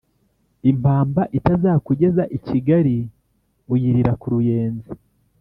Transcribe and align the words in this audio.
Impamba 0.71 1.21
itazakugeza 1.37 2.23
i 2.37 2.39
Kigali 2.45 2.97
uyirira 3.73 4.13
ku 4.21 4.27
Ruyenzi. 4.33 4.91